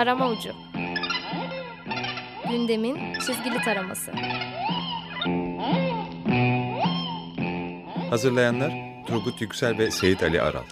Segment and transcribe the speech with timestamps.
[0.00, 0.50] Tarama Ucu
[2.50, 4.12] Gündemin çizgili taraması
[8.10, 8.72] Hazırlayanlar
[9.06, 10.62] Turgut Yüksel ve Seyit Ali Aral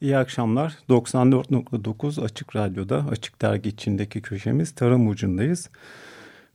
[0.00, 0.78] İyi akşamlar.
[0.88, 5.70] 94.9 Açık Radyo'da Açık Dergi içindeki köşemiz Tarım Ucu'ndayız.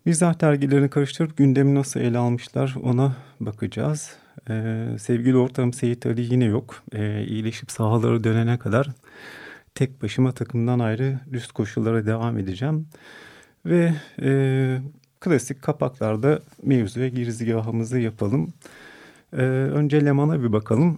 [0.05, 4.15] Mizah dergilerini karıştırıp gündemi nasıl ele almışlar ona bakacağız.
[4.49, 6.83] Ee, sevgili ortağım Seyit Ali yine yok.
[6.93, 8.87] Ee, iyileşip sahaları dönene kadar
[9.75, 12.87] tek başıma takımdan ayrı üst koşullara devam edeceğim.
[13.65, 14.81] Ve e,
[15.19, 18.53] klasik kapaklarda mevzu ve girizgahımızı yapalım.
[19.33, 20.97] Ee, önce Leman'a bir bakalım.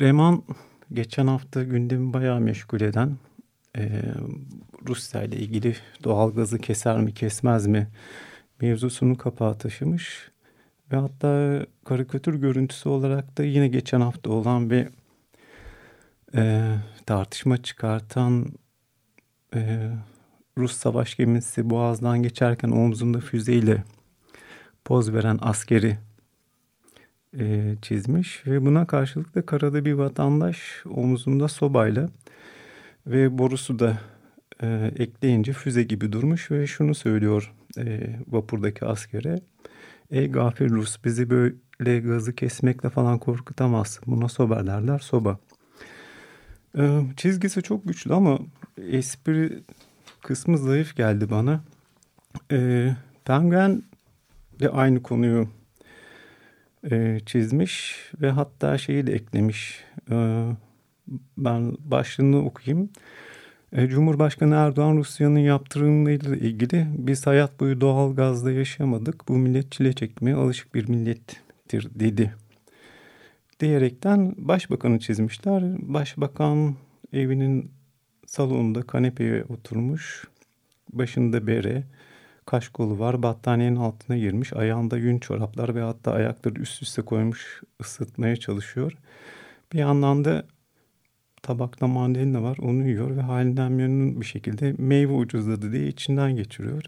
[0.00, 0.42] Leman
[0.92, 3.16] geçen hafta gündemi bayağı meşgul eden
[3.78, 4.02] e,
[4.88, 7.88] Rusya ile ilgili doğalgazı keser mi kesmez mi
[8.60, 10.30] mevzusunu kapağa taşımış.
[10.92, 14.88] Ve hatta karikatür görüntüsü olarak da yine geçen hafta olan bir
[16.34, 16.74] e,
[17.06, 18.46] tartışma çıkartan
[19.54, 19.90] e,
[20.58, 23.84] Rus savaş gemisi Boğaz'dan geçerken omzunda füzeyle
[24.84, 25.98] poz veren askeri
[27.38, 32.08] e, çizmiş ve buna karşılık da karada bir vatandaş omuzunda sobayla
[33.06, 33.98] ve borusu da
[34.62, 39.40] e, ekleyince füze gibi durmuş ve şunu söylüyor e, vapurdaki askere.
[40.10, 44.04] Ey gafir Rus bizi böyle gazı kesmekle falan korkutamazsın.
[44.06, 45.38] Buna soba derler soba.
[46.78, 48.38] E, çizgisi çok güçlü ama
[48.78, 49.62] espri
[50.22, 51.60] kısmı zayıf geldi bana.
[52.52, 52.90] E,
[53.24, 53.82] Penguen
[54.60, 55.48] de aynı konuyu
[56.90, 59.84] e, çizmiş ve hatta şeyi de eklemiş.
[60.10, 60.46] E,
[61.38, 62.90] ben başlığını okuyayım.
[63.76, 69.28] E, Cumhurbaşkanı Erdoğan Rusya'nın yaptırımlarıyla ilgili biz hayat boyu doğal gazda yaşamadık.
[69.28, 72.34] Bu millet çile çekmeye alışık bir millettir dedi.
[73.60, 75.62] Diyerekten başbakanı çizmişler.
[75.78, 76.74] Başbakan
[77.12, 77.70] evinin
[78.26, 80.24] salonunda kanepeye oturmuş.
[80.92, 81.84] Başında bere,
[82.46, 83.22] kaş kolu var.
[83.22, 84.52] Battaniyenin altına girmiş.
[84.52, 88.92] Ayağında yün çoraplar ve hatta ayakları üst üste koymuş ısıtmaya çalışıyor.
[89.72, 90.44] Bir yandan da
[91.46, 96.82] tabakta mandalina var onu yiyor ve halinden memnun bir şekilde meyve ucuzladı diye içinden geçiriyor.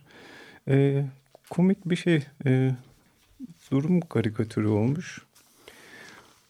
[0.68, 1.04] E,
[1.50, 2.74] komik bir şey e,
[3.70, 5.22] durum karikatürü olmuş.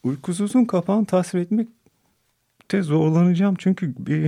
[0.03, 4.25] Uykusuzun kapağını tasvir etmekte zorlanacağım çünkü bir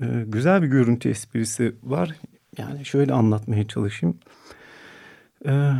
[0.00, 2.16] e, güzel bir görüntü esprisi var.
[2.58, 4.18] Yani şöyle anlatmaya çalışayım.
[5.46, 5.72] E,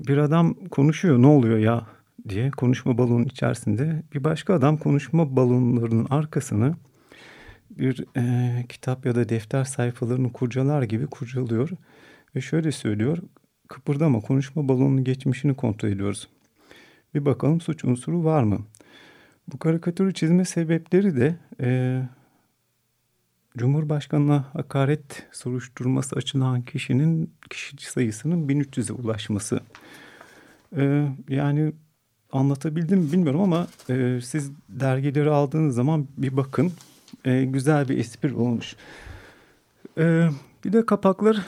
[0.00, 1.86] bir adam konuşuyor ne oluyor ya
[2.28, 6.74] diye konuşma balonun içerisinde bir başka adam konuşma balonlarının arkasını
[7.70, 11.70] bir e, kitap ya da defter sayfalarını kurcalar gibi kurcalıyor
[12.36, 13.18] ve şöyle söylüyor
[13.68, 16.28] kıpırdama konuşma balonunun geçmişini kontrol ediyoruz.
[17.14, 18.58] Bir bakalım suç unsuru var mı?
[19.52, 22.02] Bu karikatürü çizme sebepleri de e,
[23.56, 29.60] Cumhurbaşkanına hakaret soruşturması açılan kişinin kişi sayısının 1300'e ulaşması.
[30.76, 31.72] E, yani
[32.32, 36.72] anlatabildim mi bilmiyorum ama e, siz dergileri aldığınız zaman bir bakın.
[37.24, 38.76] E, güzel bir espri olmuş.
[39.98, 40.28] E,
[40.64, 41.46] bir de kapaklar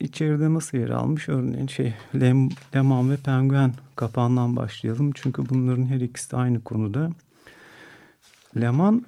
[0.00, 1.28] içeride nasıl yer almış?
[1.28, 5.12] Örneğin şey Lem, Leman ve Penguen kapağından başlayalım.
[5.14, 7.10] Çünkü bunların her ikisi de aynı konuda.
[8.60, 9.04] Leman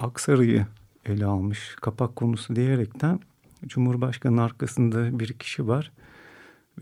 [0.00, 0.66] Aksaray'ı
[1.06, 3.20] ele almış kapak konusu diyerekten
[3.66, 5.92] Cumhurbaşkanı arkasında bir kişi var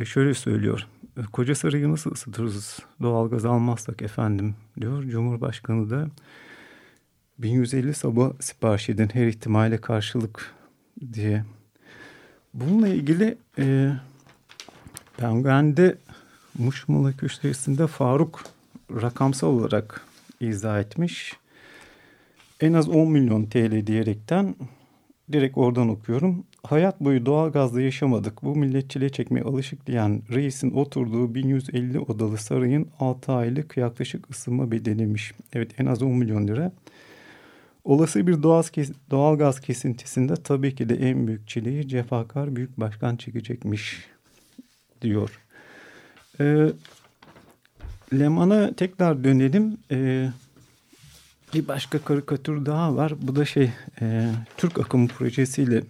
[0.00, 0.86] ve şöyle söylüyor.
[1.32, 5.04] Koca sarayı nasıl ısıtırız doğalgaz almazsak efendim diyor.
[5.04, 6.08] Cumhurbaşkanı da
[7.38, 10.54] 1150 sabah sipariş edin her ihtimale karşılık
[11.12, 11.44] diye.
[12.54, 13.92] Bununla ilgili e,
[15.16, 15.98] Penguen'de
[16.58, 18.42] Muşmula köşesinde Faruk
[18.90, 20.06] rakamsal olarak
[20.40, 21.36] izah etmiş.
[22.60, 24.54] En az 10 milyon TL diyerekten
[25.32, 28.42] direkt oradan okuyorum hayat boyu doğal gazda yaşamadık.
[28.42, 34.70] Bu millet çile çekmeye alışık diyen reisin oturduğu 1150 odalı sarayın 6 aylık yaklaşık ısınma
[34.70, 35.32] bedeliymiş.
[35.52, 36.72] Evet en az 10 milyon lira.
[37.84, 42.80] Olası bir doğal, kes doğal gaz kesintisinde tabii ki de en büyük çileyi cefakar büyük
[42.80, 44.06] başkan çekecekmiş
[45.02, 45.40] diyor.
[46.40, 46.66] Ee,
[48.12, 49.78] Leman'a tekrar dönelim.
[49.90, 50.28] Ee,
[51.56, 53.12] bir başka karikatür daha var.
[53.22, 55.82] Bu da şey e, Türk akımı projesiyle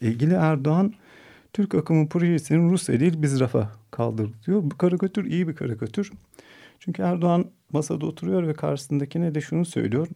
[0.00, 0.94] ilgili Erdoğan
[1.52, 4.60] Türk akımı projesinin Rusya değil biz rafa kaldırdı diyor.
[4.62, 6.12] Bu karikatür iyi bir karikatür.
[6.80, 10.08] Çünkü Erdoğan masada oturuyor ve karşısındakine de şunu söylüyor.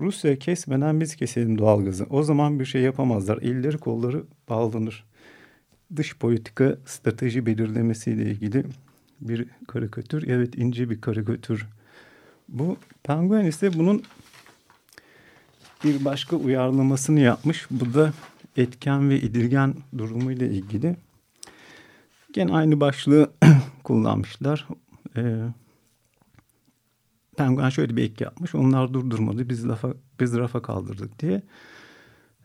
[0.00, 2.06] Rusya kesmeden biz keselim doğalgazı.
[2.10, 3.38] O zaman bir şey yapamazlar.
[3.38, 5.04] Elleri kolları bağlanır.
[5.96, 8.64] Dış politika strateji belirlemesiyle ilgili
[9.20, 10.28] bir karikatür.
[10.28, 11.66] Evet ince bir karikatür.
[12.48, 14.02] Bu Penguen ise bunun
[15.84, 17.66] bir başka uyarlamasını yapmış.
[17.70, 18.12] Bu da
[18.56, 20.96] etken ve edilgen durumuyla ilgili.
[22.32, 23.32] Gene aynı başlığı
[23.84, 24.68] kullanmışlar.
[25.16, 25.48] Ee,
[27.36, 28.54] Penguen şöyle bir ek yapmış.
[28.54, 29.48] Onlar durdurmadı.
[29.48, 31.42] Biz lafa, biz rafa kaldırdık diye.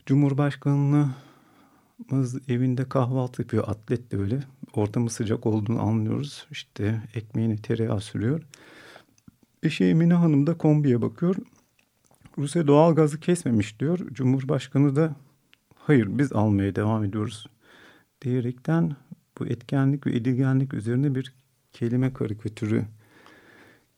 [0.06, 1.14] Cumhurbaşkanımız
[2.48, 3.64] evinde kahvaltı yapıyor.
[3.68, 4.44] Atlet de öyle.
[4.74, 6.48] Ortamı sıcak olduğunu anlıyoruz.
[6.52, 8.42] İşte ekmeğini tereyağı sürüyor.
[9.64, 11.36] Eşi Emine Hanım da kombiye bakıyor.
[12.38, 14.00] Rusya doğal gazı kesmemiş diyor.
[14.14, 15.16] Cumhurbaşkanı da
[15.76, 17.48] hayır biz almaya devam ediyoruz
[18.22, 18.96] diyerekten
[19.40, 21.34] bu etkenlik ve edilgenlik üzerine bir
[21.74, 22.86] kelime karikatürü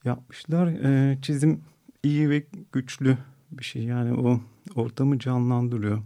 [0.05, 0.67] yapmışlar.
[0.67, 1.61] Ee, çizim
[2.03, 3.17] iyi ve güçlü
[3.51, 4.41] bir şey yani o
[4.75, 6.01] ortamı canlandırıyor.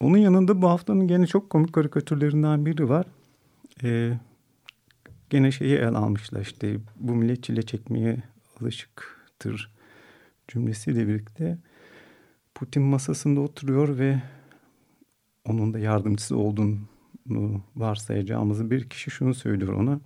[0.00, 3.06] Onun yanında bu haftanın gene çok komik karikatürlerinden biri var.
[3.82, 4.18] Ee,
[5.30, 8.22] gene şeyi el almışlar işte bu millet çile çekmeye
[8.60, 9.73] alışıktır
[10.48, 11.58] cümlesiyle birlikte
[12.54, 14.22] Putin masasında oturuyor ve
[15.44, 20.00] onun da yardımcısı olduğunu varsayacağımız bir kişi şunu söylüyor ona.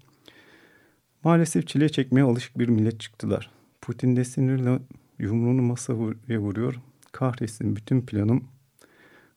[1.25, 3.51] Maalesef çile çekmeye alışık bir millet çıktılar.
[3.81, 4.79] Putin de sinirle
[5.19, 6.75] yumruğunu masaya vuruyor.
[7.13, 8.45] Kahretsin bütün planım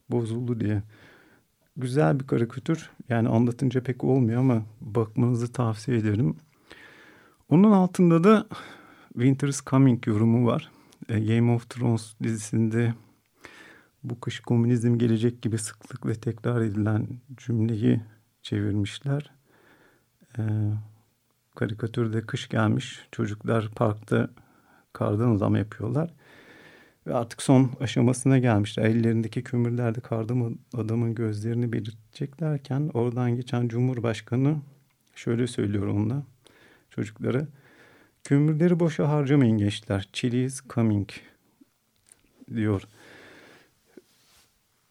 [0.10, 0.84] bozuldu diye.
[1.78, 2.90] Güzel bir karikatür.
[3.10, 6.36] Yani anlatınca pek olmuyor ama bakmanızı tavsiye ederim.
[7.50, 8.48] Onun altında da
[9.14, 10.72] Winter's Coming yorumu var.
[11.12, 12.94] E, Game of Thrones dizisinde
[14.04, 18.02] bu kış komünizm gelecek gibi sıklıkla tekrar edilen cümleyi
[18.42, 19.32] çevirmişler.
[20.38, 20.42] Ee,
[21.56, 23.08] karikatürde kış gelmiş.
[23.12, 24.30] Çocuklar parkta
[24.94, 26.14] kardan adam yapıyorlar.
[27.08, 28.84] Ve artık son aşamasına gelmişler.
[28.84, 34.62] Ellerindeki kömürlerde kardan adamın gözlerini belirteceklerken oradan geçen Cumhurbaşkanı
[35.16, 36.24] şöyle söylüyor onunla
[36.90, 37.48] çocuklara.
[38.24, 40.10] Kömürleri boşa harcamayın gençler.
[40.14, 41.10] Chili is coming
[42.56, 42.84] diyor.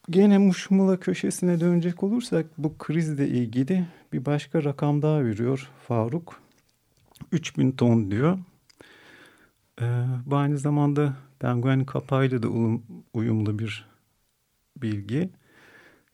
[0.09, 6.41] Gene Muşmula köşesine dönecek olursak bu krizle ilgili bir başka rakam daha veriyor Faruk.
[7.31, 8.39] 3000 ton diyor.
[9.81, 12.47] Ee, bu aynı zamanda penguen kapağıyla da
[13.13, 13.85] uyumlu bir
[14.77, 15.29] bilgi.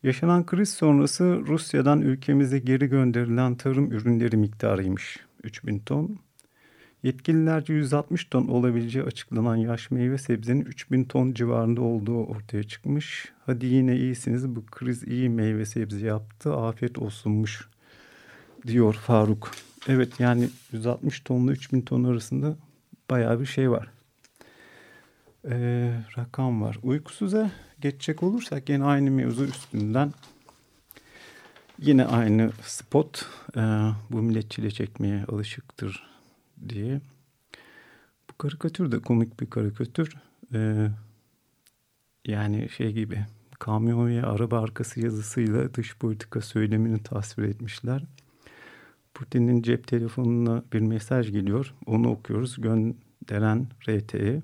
[0.03, 6.19] Yaşanan kriz sonrası Rusya'dan ülkemize geri gönderilen tarım ürünleri miktarıymış 3000 ton.
[7.03, 13.31] Yetkililerce 160 ton olabileceği açıklanan yaş meyve sebzenin 3000 ton civarında olduğu ortaya çıkmış.
[13.45, 17.67] Hadi yine iyisiniz bu kriz iyi meyve sebze yaptı afiyet olsunmuş
[18.67, 19.51] diyor Faruk.
[19.87, 22.55] Evet yani 160 tonla 3000 ton arasında
[23.09, 23.87] baya bir şey var.
[25.49, 26.79] Ee, rakam var.
[26.83, 27.51] Uykusuza
[27.81, 30.13] geçecek olursak yine aynı mevzu üstünden
[31.79, 33.61] yine aynı spot e,
[34.09, 36.16] bu millet çile çekmeye alışıktır
[36.69, 37.01] diye.
[38.29, 40.17] Bu karikatür de komik bir karikatür.
[40.53, 40.89] Ee,
[42.25, 43.25] yani şey gibi
[43.59, 48.03] kamyon ve araba arkası yazısıyla dış politika söylemini tasvir etmişler.
[49.13, 51.73] Putin'in cep telefonuna bir mesaj geliyor.
[51.85, 52.61] Onu okuyoruz.
[52.61, 54.41] Gönderen RT'ye.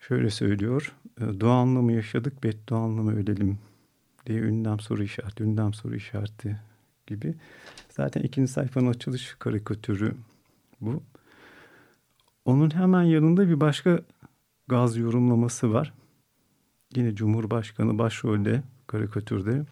[0.00, 0.96] Şöyle söylüyor.
[1.20, 3.58] Doğanla mı yaşadık, bedduanla mı ölelim
[4.26, 6.56] diye ünlem soru işareti, ünlem soru işareti
[7.06, 7.34] gibi.
[7.90, 10.14] Zaten ikinci sayfanın açılış karikatürü
[10.80, 11.02] bu.
[12.44, 14.00] Onun hemen yanında bir başka
[14.68, 15.94] gaz yorumlaması var.
[16.96, 19.64] Yine Cumhurbaşkanı başrolde, karikatürde.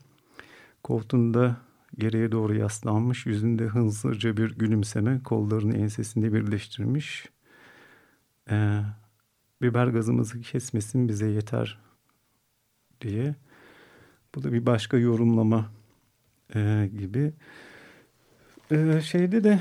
[0.82, 1.56] Koltuğunda
[1.98, 7.28] geriye doğru yaslanmış, yüzünde hızlıca bir gülümseme, kollarını ensesinde birleştirmiş.
[8.50, 8.80] Ee,
[9.62, 11.78] biber gazımızı kesmesin bize yeter
[13.00, 13.34] diye.
[14.34, 15.70] Bu da bir başka yorumlama
[16.54, 17.32] e, gibi.
[18.72, 19.60] Ee, şeyde de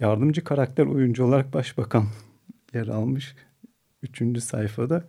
[0.00, 2.04] yardımcı karakter oyuncu olarak başbakan
[2.74, 3.34] yer almış.
[4.02, 5.04] Üçüncü sayfada.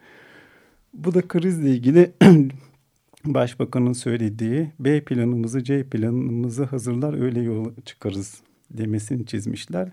[0.93, 2.12] Bu da krizle ilgili
[3.25, 9.89] başbakanın söylediği B planımızı C planımızı hazırlar öyle yola çıkarız demesini çizmişler.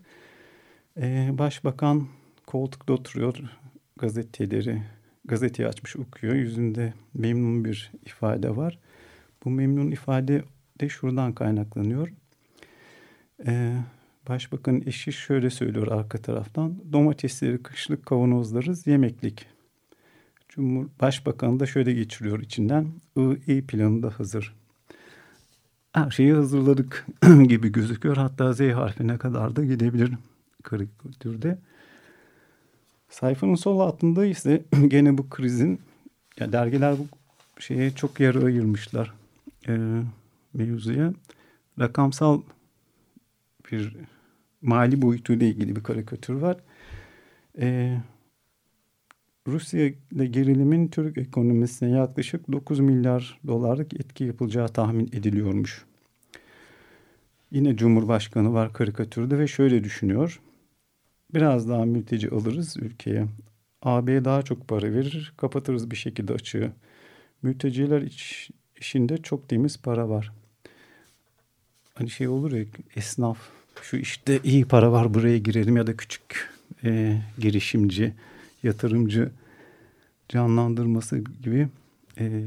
[0.97, 2.09] Ee, başbakan
[2.47, 3.39] koltukta oturuyor
[3.99, 4.83] gazeteleri
[5.25, 6.35] gazeteyi açmış okuyor.
[6.35, 8.79] Yüzünde memnun bir ifade var.
[9.45, 10.43] Bu memnun ifade
[10.81, 12.09] de şuradan kaynaklanıyor.
[13.47, 13.77] Ee,
[14.29, 16.93] Başbakanın eşi şöyle söylüyor arka taraftan.
[16.93, 19.47] Domatesleri kışlık kavanozlarız yemeklik.
[20.49, 22.93] Cumhur Başbakan da şöyle geçiriyor içinden.
[23.47, 24.55] I, planı da hazır.
[25.93, 27.07] Her şeyi hazırladık
[27.49, 28.17] gibi gözüküyor.
[28.17, 30.13] Hatta Z harfine kadar da gidebilir
[30.63, 31.59] karikatürde.
[33.11, 35.81] Sayfanın sol altında ise gene bu krizin
[36.41, 37.07] ya dergiler bu
[37.61, 39.15] şeye çok yer ayırmışlar
[39.69, 40.03] e,
[40.55, 41.13] mevzuya.
[41.81, 42.43] rakamsal
[43.73, 43.97] bir
[44.63, 46.57] mali boyutuyla ilgili bir karikatür var.
[47.61, 47.99] E,
[49.47, 55.85] Rusya ile gerilimin Türk ekonomisine yaklaşık 9 milyar dolarlık etki yapılacağı tahmin ediliyormuş.
[57.51, 60.41] Yine Cumhurbaşkanı var karikatürde ve şöyle düşünüyor.
[61.35, 63.27] Biraz daha mülteci alırız ülkeye.
[63.83, 66.73] AB daha çok para verir, kapatırız bir şekilde açığı.
[67.43, 70.33] Mülteciler iç, işinde çok temiz para var.
[71.95, 72.65] Hani şey olur ya
[72.97, 76.51] esnaf şu işte iyi para var buraya girelim ya da küçük
[76.85, 78.15] e, girişimci,
[78.63, 79.31] yatırımcı
[80.29, 81.69] canlandırması gibi
[82.21, 82.43] e,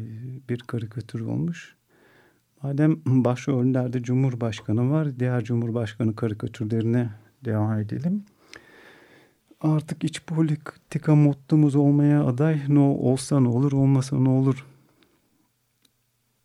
[0.50, 1.76] bir karikatür olmuş.
[2.64, 7.10] Madem başrollerde Cumhurbaşkanı var, diğer Cumhurbaşkanı karikatürlerine
[7.46, 8.24] devam edelim.
[9.62, 14.66] Artık iç politika mottomuz olmaya aday ne olsa ne olur olmasa ne olur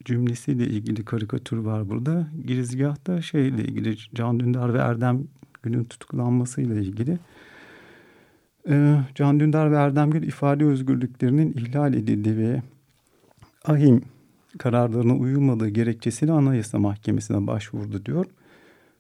[0.06, 2.26] cümlesiyle ilgili karikatür var burada.
[2.46, 5.24] Girizgahta şeyle ilgili Can Dündar ve Erdem
[5.62, 7.18] Gül'ün tutuklanmasıyla ilgili.
[8.68, 12.62] Ee, Can Dündar ve Erdem Gül ifade özgürlüklerinin ihlal edildiği ve
[13.64, 14.02] ahim
[14.58, 18.26] kararlarına uyulmadığı gerekçesiyle Anayasa Mahkemesi'ne başvurdu diyor.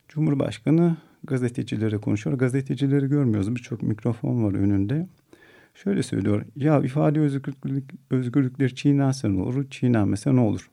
[0.08, 2.38] Cumhurbaşkanı gazetecilere konuşuyor.
[2.38, 3.54] Gazetecileri görmüyoruz.
[3.54, 5.08] Birçok mikrofon var önünde.
[5.74, 6.44] Şöyle söylüyor.
[6.56, 10.70] Ya ifade özgürlük, özgürlükleri çiğnense ne olur, çiğnenmese ne olur?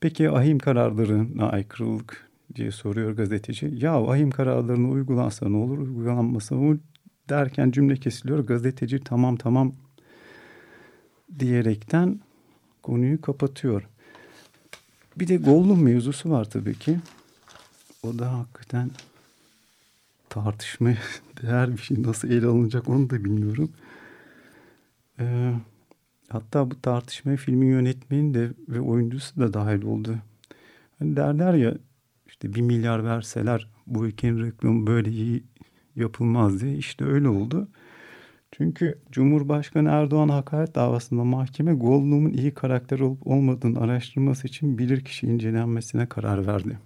[0.00, 3.72] Peki ahim kararlarına aykırılık diye soruyor gazeteci.
[3.76, 6.78] Ya ahim kararlarına uygulansa ne olur, uygulanmasa ne olur
[7.28, 8.38] derken cümle kesiliyor.
[8.38, 9.72] Gazeteci tamam tamam
[11.38, 12.20] diyerekten
[12.82, 13.82] konuyu kapatıyor.
[15.16, 16.98] Bir de Gollum mevzusu var tabii ki.
[18.02, 18.90] O da hakikaten
[20.28, 20.98] tartışmaya
[21.42, 22.02] değer bir şey.
[22.02, 23.72] Nasıl ele alınacak onu da bilmiyorum.
[25.20, 25.52] Ee,
[26.28, 30.16] hatta bu tartışmaya filmin yönetmeni de ve oyuncusu da dahil oldu.
[30.98, 31.74] Hani derler ya
[32.26, 35.42] işte bir milyar verseler bu ülkenin reklamı böyle iyi
[35.96, 36.76] yapılmaz diye.
[36.76, 37.68] İşte öyle oldu.
[38.52, 46.06] Çünkü Cumhurbaşkanı Erdoğan hakaret davasında mahkeme Gollum'un iyi karakter olup olmadığını araştırması için bilirkişi incelenmesine
[46.06, 46.78] karar verdi.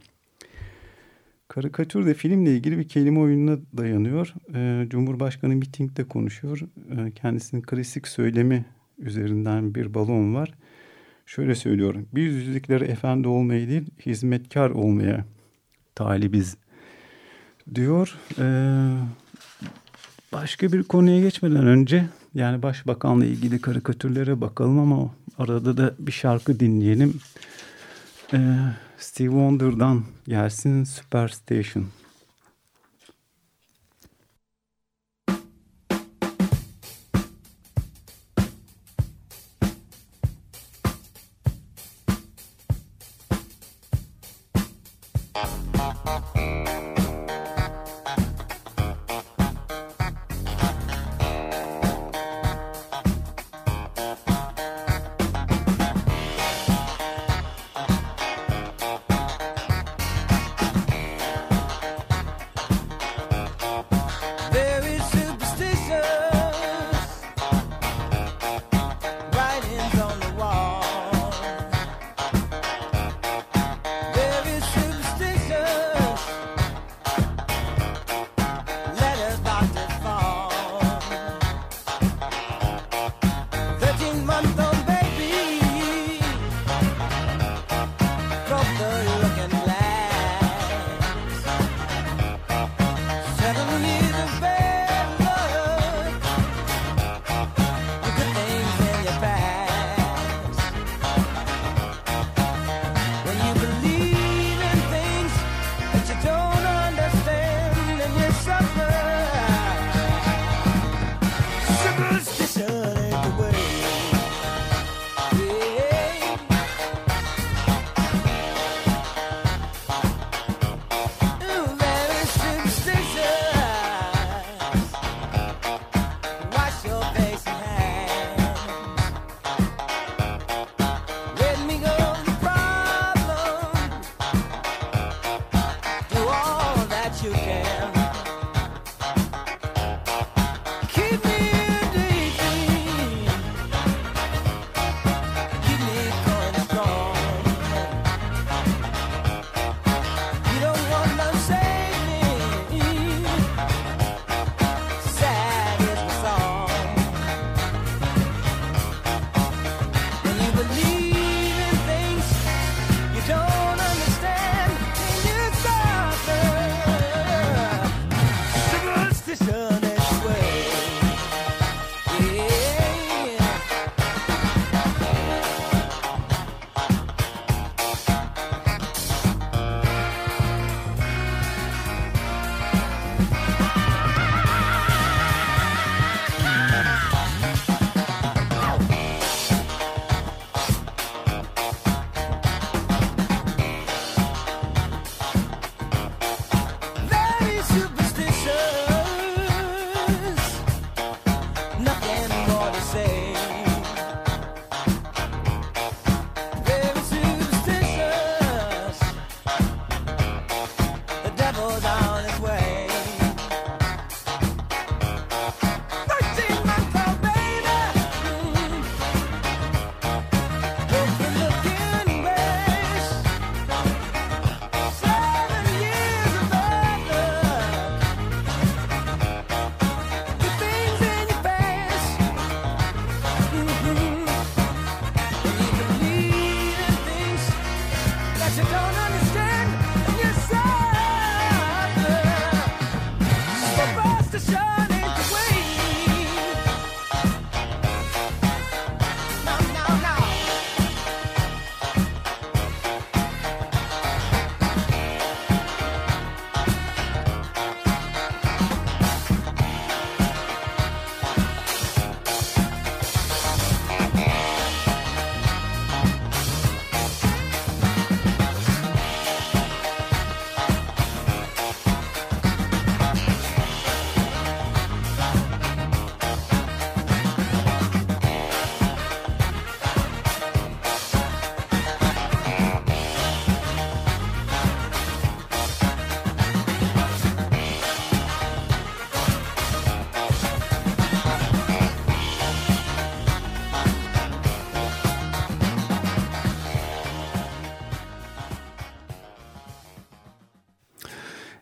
[1.48, 4.34] Karikatür de filmle ilgili bir kelime oyununa dayanıyor.
[4.54, 6.60] Ee, Cumhurbaşkanı mitingde konuşuyor.
[6.90, 8.64] Ee, kendisinin klasik söylemi
[9.00, 10.54] üzerinden bir balon var.
[11.26, 11.94] Şöyle söylüyor.
[12.14, 15.24] Biz yüzlükleri efendi olmaya değil, hizmetkar olmaya
[15.94, 16.56] talibiz
[17.74, 18.18] diyor.
[18.38, 18.96] Ee,
[20.32, 22.04] başka bir konuya geçmeden önce
[22.34, 27.20] yani başbakanla ilgili karikatürlere bakalım ama arada da bir şarkı dinleyelim.
[28.32, 28.56] Ee,
[28.98, 31.84] Steve Wonder'dan gelsin Superstation.
[31.84, 31.99] Very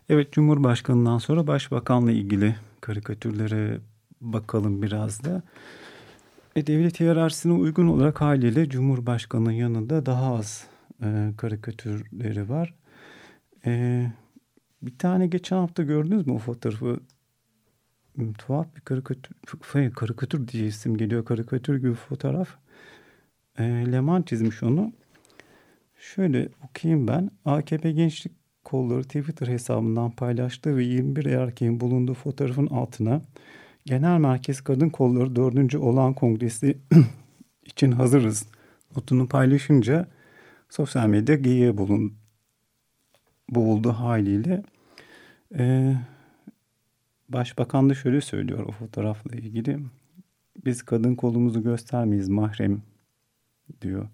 [0.09, 3.79] Evet Cumhurbaşkanı'ndan sonra Başbakan'la ilgili karikatürlere
[4.21, 5.41] bakalım biraz da.
[6.55, 10.67] E, devlet hiyerarşisine uygun olarak haliyle Cumhurbaşkanı'nın yanında daha az
[11.03, 12.75] e, karikatürleri var.
[13.65, 14.05] E,
[14.81, 16.99] bir tane geçen hafta gördünüz mü o fotoğrafı?
[18.15, 19.35] Hmm, tuhaf bir karikatür,
[19.71, 21.25] şey, karikatür diye isim geliyor.
[21.25, 22.49] Karikatür gibi fotoğraf.
[23.59, 24.93] E, Leman çizmiş onu.
[25.99, 27.31] Şöyle okuyayım ben.
[27.45, 28.38] AKP Gençlik
[28.69, 33.21] Kolları Twitter hesabından paylaştığı ve 21 erkeğin bulunduğu fotoğrafın altına
[33.85, 35.75] Genel Merkez Kadın Kolları 4.
[35.75, 36.77] olan kongresi
[37.65, 38.47] için hazırız
[38.95, 40.07] notunu paylaşınca
[40.69, 42.13] sosyal medya geyiğe bulun,
[43.49, 44.63] boğuldu haliyle.
[45.57, 45.95] Ee,
[47.29, 49.79] Başbakan da şöyle söylüyor o fotoğrafla ilgili.
[50.65, 52.81] Biz kadın kolumuzu göstermeyiz mahrem
[53.81, 54.07] diyor.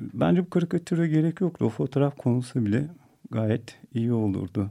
[0.00, 1.64] Bence bu karikatüre gerek yoktu.
[1.64, 2.86] O fotoğraf konusu bile
[3.30, 4.70] gayet iyi olurdu.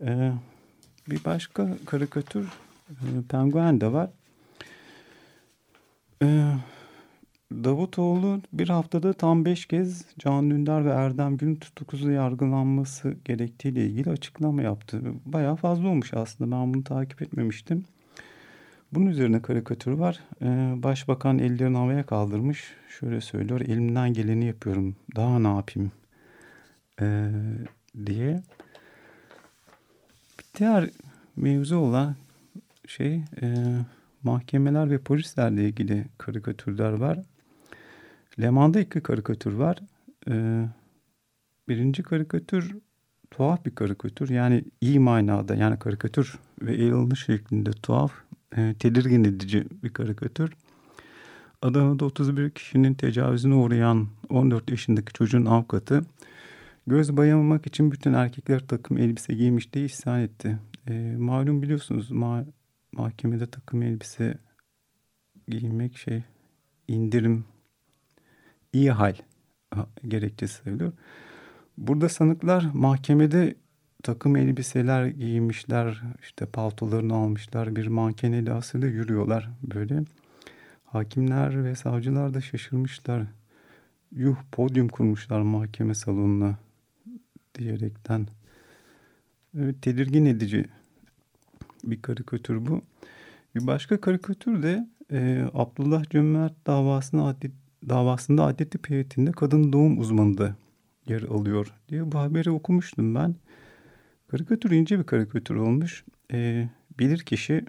[0.00, 0.32] Ee,
[1.10, 2.48] bir başka karikatür
[2.90, 4.10] e, penguen de var.
[6.22, 6.52] Ee,
[7.52, 14.10] Davutoğlu bir haftada tam beş kez Can Dündar ve Erdem Gül'ün tutuklusu yargılanması gerektiğiyle ilgili
[14.10, 15.02] açıklama yaptı.
[15.26, 17.84] Bayağı fazla olmuş aslında ben bunu takip etmemiştim.
[18.92, 20.20] Bunun üzerine karikatür var.
[20.42, 20.46] Ee,
[20.76, 22.74] Başbakan ellerini havaya kaldırmış.
[23.00, 23.60] Şöyle söylüyor.
[23.60, 24.96] Elimden geleni yapıyorum.
[25.16, 25.92] Daha ne yapayım?
[27.00, 27.30] Ee,
[28.06, 28.42] diye.
[30.38, 30.90] Bir diğer
[31.36, 32.16] mevzu olan
[32.86, 33.54] şey e,
[34.22, 37.18] mahkemeler ve polislerle ilgili karikatürler var.
[38.40, 39.78] Leman'da iki karikatür var.
[40.28, 40.64] Ee,
[41.68, 42.76] birinci karikatür
[43.30, 44.28] tuhaf bir karikatür.
[44.28, 48.12] Yani iyi manada yani karikatür ve el alınış şeklinde tuhaf
[48.56, 50.52] e, tedirgin edici bir karikatür.
[51.62, 56.02] Adana'da 31 kişinin tecavüzüne uğrayan 14 yaşındaki çocuğun avukatı
[56.86, 60.58] göz bayamamak için bütün erkekler takım elbise giymiş diye isyan etti.
[60.88, 62.44] E, malum biliyorsunuz ma
[62.92, 64.38] mahkemede takım elbise
[65.48, 66.22] giymek şey
[66.88, 67.44] indirim
[68.72, 69.14] iyi hal
[70.08, 70.92] gerekçesi sayılıyor.
[71.78, 73.54] Burada sanıklar mahkemede
[74.02, 80.04] takım elbiseler giymişler, işte paltolarını almışlar, bir manken edasıyla yürüyorlar böyle.
[80.84, 83.22] Hakimler ve savcılar da şaşırmışlar.
[84.12, 86.56] Yuh podyum kurmuşlar mahkeme salonuna
[87.58, 88.26] diyerekten.
[89.58, 90.64] Evet, tedirgin edici
[91.84, 92.82] bir karikatür bu.
[93.54, 97.50] Bir başka karikatür de e, Abdullah Cömert davasında adli,
[97.88, 100.56] davasında adli heyetinde kadın doğum uzmanı da
[101.06, 103.34] yer alıyor diye bu haberi okumuştum ben.
[104.30, 106.04] Karikatür ince bir karikatür olmuş.
[106.32, 107.64] E, bilir kişi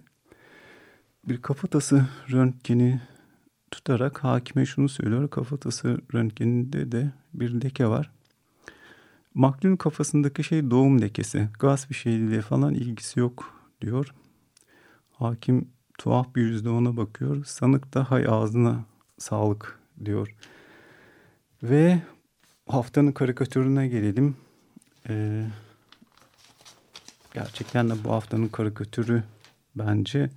[1.27, 3.01] bir kafatası röntgeni
[3.71, 5.29] tutarak hakime şunu söylüyor.
[5.29, 8.11] Kafatası röntgeninde de bir leke var.
[9.33, 11.49] Maklun kafasındaki şey doğum lekesi.
[11.59, 14.13] Gaz bir şeyle falan ilgisi yok diyor.
[15.11, 15.67] Hakim
[15.97, 17.45] tuhaf bir yüzle ona bakıyor.
[17.45, 18.85] Sanık da hay ağzına
[19.17, 20.35] sağlık diyor.
[21.63, 22.01] Ve
[22.67, 24.35] haftanın karikatürüne gelelim.
[25.09, 25.45] Ee,
[27.33, 29.23] gerçekten de bu haftanın karikatürü
[29.75, 30.29] bence.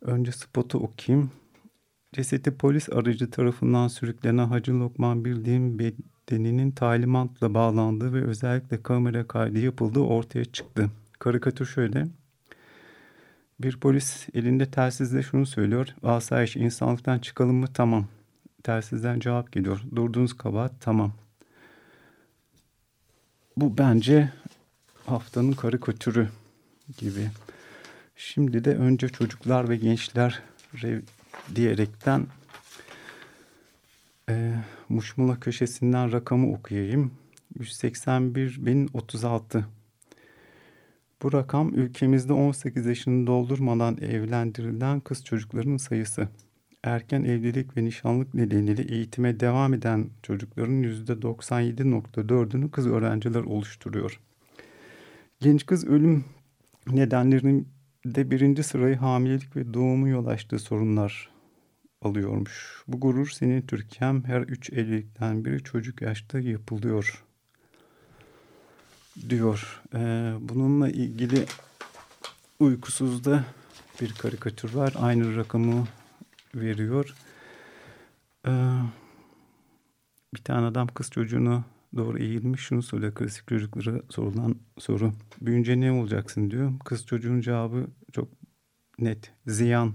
[0.00, 1.30] Önce spotu okuyayım.
[2.12, 9.58] Cesedi polis aracı tarafından sürüklenen Hacı Lokman bildiğim bedeninin talimatla bağlandığı ve özellikle kamera kaydı
[9.58, 10.90] yapıldığı ortaya çıktı.
[11.18, 12.06] Karikatür şöyle.
[13.60, 15.88] Bir polis elinde telsizle şunu söylüyor.
[16.02, 17.66] Asayiş insanlıktan çıkalım mı?
[17.74, 18.06] Tamam.
[18.62, 19.82] Telsizden cevap geliyor.
[19.96, 21.12] Durduğunuz kabahat tamam.
[23.56, 24.32] Bu bence
[25.12, 26.28] haftanın karikatürü
[26.98, 27.30] gibi.
[28.16, 30.42] Şimdi de önce çocuklar ve gençler
[31.54, 32.26] diyerekten
[34.28, 34.54] e,
[34.88, 37.12] Muşmula köşesinden rakamı okuyayım.
[37.58, 39.64] 181.036
[41.22, 46.28] bu rakam ülkemizde 18 yaşını doldurmadan evlendirilen kız çocuklarının sayısı.
[46.84, 54.20] Erken evlilik ve nişanlık nedeniyle eğitime devam eden çocukların %97.4'ünü kız öğrenciler oluşturuyor.
[55.42, 56.24] Genç kız ölüm
[56.86, 57.68] nedenlerinin
[58.04, 61.30] de birinci sırayı hamilelik ve doğumu yol açtığı sorunlar
[62.02, 62.84] alıyormuş.
[62.88, 67.24] Bu gurur senin Türkiye'm her üç evlilikten biri çocuk yaşta yapılıyor
[69.28, 69.82] diyor.
[69.94, 71.46] Ee, bununla ilgili
[72.60, 73.44] uykusuzda
[74.00, 74.94] bir karikatür var.
[74.98, 75.86] Aynı rakamı
[76.54, 77.14] veriyor.
[78.46, 78.50] Ee,
[80.34, 81.64] bir tane adam kız çocuğunu
[81.96, 85.12] doğru eğilmiş şunu soruyor klasik çocuklara sorulan soru.
[85.40, 86.72] Büyünce ne olacaksın diyor.
[86.84, 88.28] Kız çocuğun cevabı çok
[88.98, 89.32] net.
[89.46, 89.92] Ziyan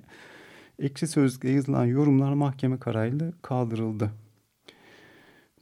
[0.80, 4.12] ekşi sözlükte yazılan yorumlar mahkeme kararıyla kaldırıldı.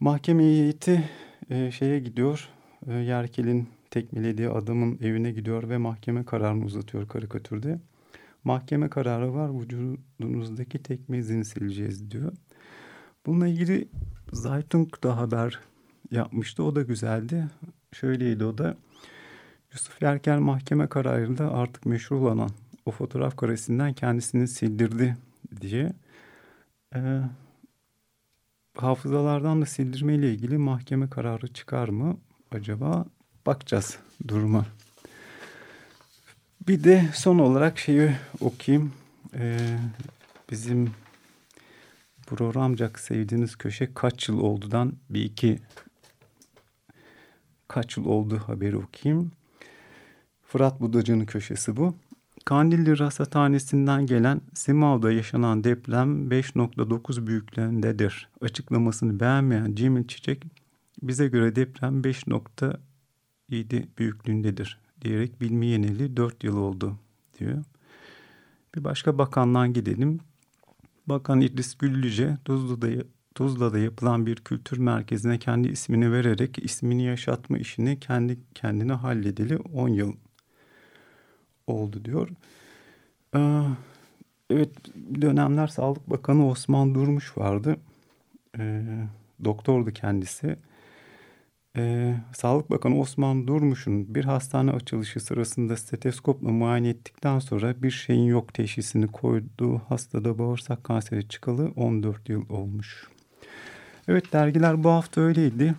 [0.00, 1.10] Mahkeme heyeti
[1.50, 2.48] e, şeye gidiyor.
[2.86, 7.80] E, Yerkel'in tekmelediği adamın evine gidiyor ve mahkeme kararını uzatıyor karikatürde.
[8.44, 12.32] Mahkeme kararı var vücudunuzdaki tekme izini sileceğiz diyor.
[13.26, 13.88] Bununla ilgili
[14.32, 15.60] Zaytung da haber
[16.10, 16.64] yapmıştı.
[16.64, 17.44] O da güzeldi.
[17.92, 18.76] Şöyleydi o da.
[19.72, 22.50] Yusuf Yerkel mahkeme kararında artık meşhur olan
[22.86, 25.16] o fotoğraf karesinden kendisini sildirdi
[25.60, 25.92] diye.
[26.94, 27.20] Ee,
[28.76, 32.16] hafızalardan da sildirme ile ilgili mahkeme kararı çıkar mı
[32.50, 33.04] acaba?
[33.46, 33.98] Bakacağız
[34.28, 34.66] duruma.
[36.68, 38.92] Bir de son olarak şeyi okuyayım.
[39.34, 39.78] Ee,
[40.50, 40.90] bizim
[42.26, 45.58] programcak sevdiğiniz köşe kaç yıl oldudan bir iki
[47.70, 49.32] kaç yıl oldu haberi okuyayım.
[50.42, 51.94] Fırat Budacı'nın köşesi bu.
[52.44, 58.28] Kandilli Rasathanesi'nden gelen Simav'da yaşanan deprem 5.9 büyüklüğündedir.
[58.40, 60.44] Açıklamasını beğenmeyen Cemil Çiçek
[61.02, 66.96] bize göre deprem 5.7 büyüklüğündedir diyerek bilmeyeneli 4 yıl oldu
[67.38, 67.64] diyor.
[68.74, 70.20] Bir başka bakandan gidelim.
[71.06, 72.88] Bakan İdris Güllüce Tuzla'da,
[73.34, 79.88] Tuzla'da yapılan bir kültür merkezine kendi ismini vererek ismini yaşatma işini kendi kendine halledeli 10
[79.88, 80.12] yıl
[81.66, 82.28] oldu diyor.
[83.36, 83.62] Ee,
[84.50, 84.70] evet
[85.20, 87.76] dönemler Sağlık Bakanı Osman Durmuş vardı.
[88.58, 88.82] Ee,
[89.44, 90.56] doktordu kendisi.
[91.76, 98.26] Ee, Sağlık Bakanı Osman Durmuş'un bir hastane açılışı sırasında steteskopla muayene ettikten sonra bir şeyin
[98.26, 103.08] yok teşhisini koyduğu hastada bağırsak kanseri çıkalı 14 yıl olmuş.
[104.10, 105.74] Evet dergiler bu hafta öyleydi.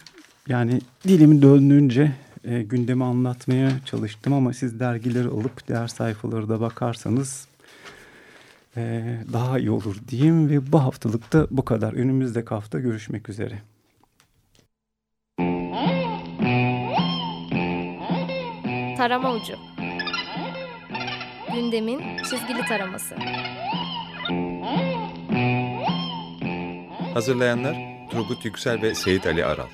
[0.47, 2.11] Yani dilimi döndüğünce
[2.43, 7.47] e, gündemi anlatmaya çalıştım ama siz dergileri alıp diğer sayfaları da bakarsanız
[8.77, 11.93] e, daha iyi olur diyeyim ve bu haftalıkta bu kadar.
[11.93, 13.59] Önümüzdeki hafta görüşmek üzere.
[18.97, 19.53] Tarama Ucu
[21.53, 23.15] Gündemin çizgili taraması
[27.13, 29.67] Hazırlayanlar Turgut Yüksel ve Seyit Ali Aral.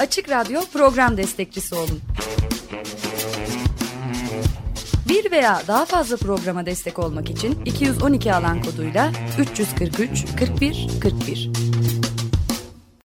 [0.00, 2.00] Açık Radyo program destekçisi olun.
[5.08, 11.69] Bir veya daha fazla programa destek olmak için 212 alan koduyla 343 41 41